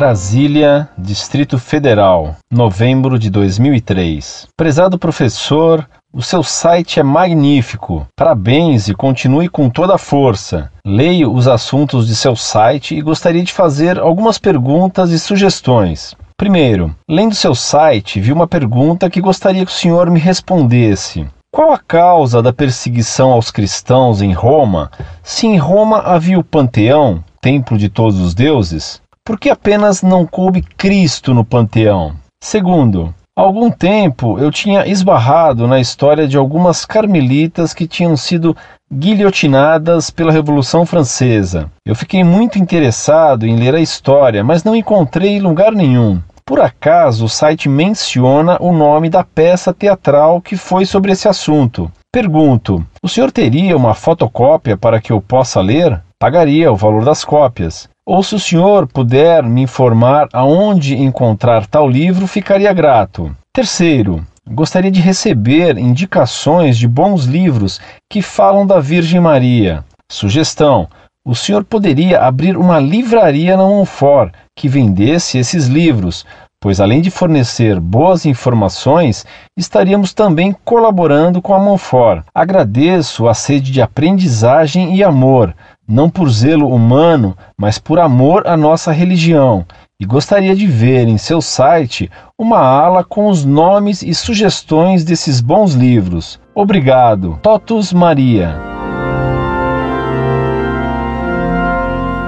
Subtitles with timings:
[0.00, 4.48] Brasília, Distrito Federal, novembro de 2003.
[4.56, 8.06] Prezado professor, o seu site é magnífico.
[8.16, 10.72] Parabéns e continue com toda a força.
[10.86, 16.16] Leio os assuntos de seu site e gostaria de fazer algumas perguntas e sugestões.
[16.34, 21.26] Primeiro, lendo seu site, vi uma pergunta que gostaria que o senhor me respondesse.
[21.52, 24.90] Qual a causa da perseguição aos cristãos em Roma,
[25.22, 29.02] se em Roma havia o panteão, templo de todos os deuses?
[29.30, 32.16] Por que apenas não coube Cristo no panteão?
[32.42, 38.56] Segundo, Há algum tempo eu tinha esbarrado na história de algumas carmelitas que tinham sido
[38.92, 41.70] guilhotinadas pela Revolução Francesa.
[41.86, 46.20] Eu fiquei muito interessado em ler a história, mas não encontrei lugar nenhum.
[46.44, 51.88] Por acaso, o site menciona o nome da peça teatral que foi sobre esse assunto.
[52.12, 56.02] Pergunto: o senhor teria uma fotocópia para que eu possa ler?
[56.18, 57.88] Pagaria o valor das cópias.
[58.12, 63.30] Ou se o senhor puder me informar aonde encontrar tal livro, ficaria grato.
[63.54, 67.80] Terceiro, gostaria de receber indicações de bons livros
[68.10, 69.84] que falam da Virgem Maria.
[70.10, 70.88] Sugestão:
[71.24, 76.26] o senhor poderia abrir uma livraria na Monfort que vendesse esses livros,
[76.60, 79.24] pois além de fornecer boas informações,
[79.56, 82.24] estaríamos também colaborando com a Monfort.
[82.34, 85.54] Agradeço a sede de aprendizagem e amor
[85.90, 89.66] não por zelo humano, mas por amor à nossa religião,
[89.98, 95.40] e gostaria de ver em seu site uma ala com os nomes e sugestões desses
[95.40, 96.40] bons livros.
[96.54, 97.38] Obrigado.
[97.42, 98.56] Totus Maria.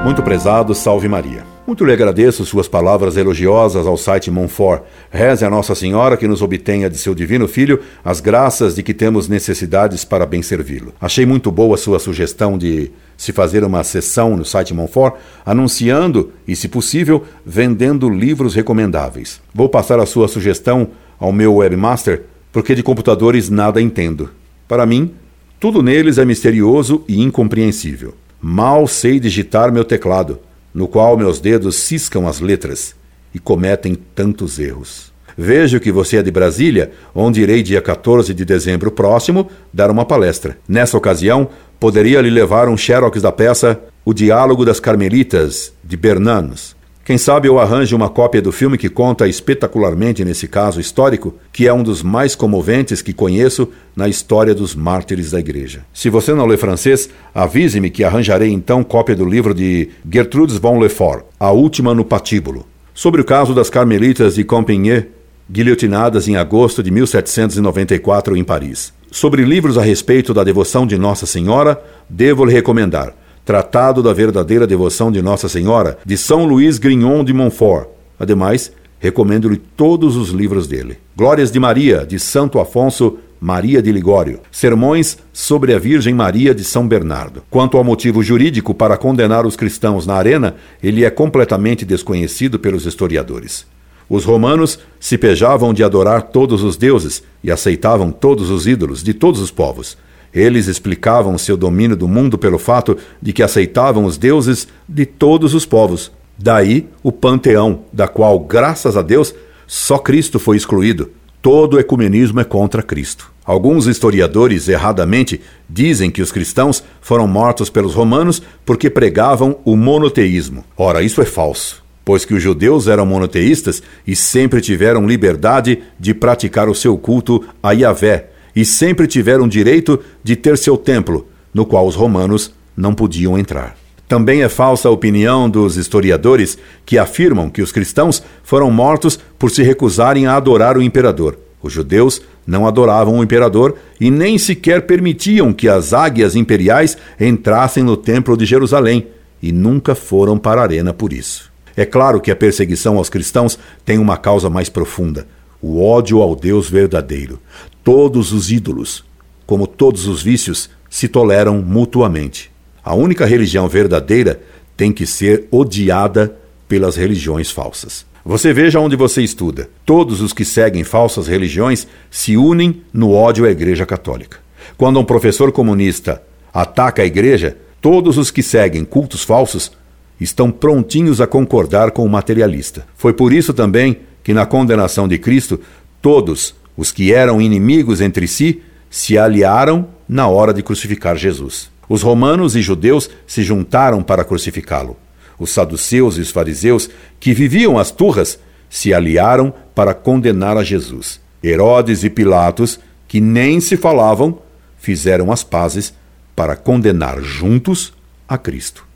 [0.04, 1.44] Muito prezado, salve Maria.
[1.64, 4.82] Muito lhe agradeço suas palavras elogiosas ao site Monfort.
[5.12, 8.92] Reze a Nossa Senhora que nos obtenha de seu divino Filho as graças de que
[8.92, 10.92] temos necessidades para bem servi-lo.
[11.00, 15.14] Achei muito boa sua sugestão de se fazer uma sessão no site Monfort
[15.46, 19.40] anunciando e, se possível, vendendo livros recomendáveis.
[19.54, 24.30] Vou passar a sua sugestão ao meu webmaster porque de computadores nada entendo.
[24.66, 25.12] Para mim,
[25.60, 28.14] tudo neles é misterioso e incompreensível.
[28.40, 30.40] Mal sei digitar meu teclado
[30.74, 32.94] no qual meus dedos ciscam as letras
[33.34, 35.12] e cometem tantos erros.
[35.36, 40.04] Vejo que você é de Brasília, onde irei dia 14 de dezembro próximo dar uma
[40.04, 40.58] palestra.
[40.68, 41.48] Nessa ocasião,
[41.80, 47.48] poderia lhe levar um xerox da peça O Diálogo das Carmelitas, de Bernanos, quem sabe
[47.48, 51.82] eu arranje uma cópia do filme que conta espetacularmente nesse caso histórico, que é um
[51.82, 55.84] dos mais comoventes que conheço na história dos mártires da igreja.
[55.92, 60.78] Se você não lê francês, avise-me que arranjarei então cópia do livro de Gertrudes von
[60.78, 62.64] Lefort, A Última no Patíbulo,
[62.94, 65.06] sobre o caso das carmelitas de Compigny,
[65.50, 68.92] guilhotinadas em agosto de 1794 em Paris.
[69.10, 73.12] Sobre livros a respeito da devoção de Nossa Senhora, devo lhe recomendar
[73.44, 77.88] Tratado da Verdadeira Devoção de Nossa Senhora, de São Luís Grignon de Montfort.
[78.18, 78.70] Ademais,
[79.00, 80.98] recomendo-lhe todos os livros dele.
[81.16, 84.38] Glórias de Maria, de Santo Afonso Maria de Ligório.
[84.52, 87.42] Sermões sobre a Virgem Maria de São Bernardo.
[87.50, 92.86] Quanto ao motivo jurídico para condenar os cristãos na arena, ele é completamente desconhecido pelos
[92.86, 93.66] historiadores.
[94.08, 99.12] Os romanos se pejavam de adorar todos os deuses e aceitavam todos os ídolos de
[99.12, 99.98] todos os povos.
[100.34, 105.54] Eles explicavam seu domínio do mundo pelo fato de que aceitavam os deuses de todos
[105.54, 106.10] os povos.
[106.38, 109.34] Daí o panteão, da qual, graças a Deus,
[109.66, 111.10] só Cristo foi excluído.
[111.42, 113.32] Todo ecumenismo é contra Cristo.
[113.44, 120.64] Alguns historiadores, erradamente, dizem que os cristãos foram mortos pelos romanos porque pregavam o monoteísmo.
[120.76, 126.14] Ora, isso é falso, pois que os judeus eram monoteístas e sempre tiveram liberdade de
[126.14, 131.64] praticar o seu culto a Yahvé, e sempre tiveram direito de ter seu templo, no
[131.64, 133.76] qual os romanos não podiam entrar.
[134.08, 139.50] Também é falsa a opinião dos historiadores que afirmam que os cristãos foram mortos por
[139.50, 141.38] se recusarem a adorar o imperador.
[141.62, 147.82] Os judeus não adoravam o imperador e nem sequer permitiam que as águias imperiais entrassem
[147.82, 149.06] no templo de Jerusalém
[149.42, 151.50] e nunca foram para a arena por isso.
[151.76, 155.26] É claro que a perseguição aos cristãos tem uma causa mais profunda:
[155.62, 157.38] o ódio ao Deus verdadeiro.
[157.84, 159.04] Todos os ídolos,
[159.46, 162.50] como todos os vícios, se toleram mutuamente.
[162.84, 164.42] A única religião verdadeira
[164.76, 166.36] tem que ser odiada
[166.68, 168.04] pelas religiões falsas.
[168.24, 169.68] Você veja onde você estuda.
[169.84, 174.38] Todos os que seguem falsas religiões se unem no ódio à Igreja Católica.
[174.76, 176.22] Quando um professor comunista
[176.52, 179.72] ataca a Igreja, todos os que seguem cultos falsos
[180.20, 182.86] estão prontinhos a concordar com o materialista.
[182.96, 185.60] Foi por isso também que, na condenação de Cristo,
[186.00, 191.70] todos os que eram inimigos entre si se aliaram na hora de crucificar Jesus.
[191.88, 194.96] Os romanos e judeus se juntaram para crucificá-lo.
[195.38, 196.88] Os saduceus e os fariseus,
[197.18, 198.38] que viviam as turras,
[198.70, 201.20] se aliaram para condenar a Jesus.
[201.42, 202.78] Herodes e Pilatos,
[203.08, 204.40] que nem se falavam,
[204.78, 205.92] fizeram as pazes
[206.34, 207.92] para condenar juntos
[208.28, 208.86] a Cristo.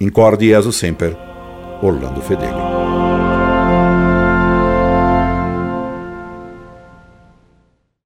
[0.00, 1.16] Incorde Jesus Semper,
[1.80, 3.03] Orlando Fedeli.